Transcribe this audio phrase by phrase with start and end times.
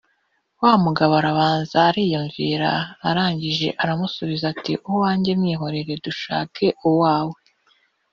[0.61, 7.37] Wa mugabo arabanza ariyumviraaaa arangije aramusubiza ati “Uwanjye mwihorere dushake uwawe”